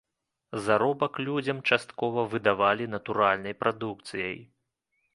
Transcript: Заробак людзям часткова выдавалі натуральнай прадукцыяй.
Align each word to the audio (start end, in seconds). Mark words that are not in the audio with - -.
Заробак 0.67 1.19
людзям 1.27 1.61
часткова 1.77 2.25
выдавалі 2.33 2.91
натуральнай 2.97 3.61
прадукцыяй. 3.63 4.37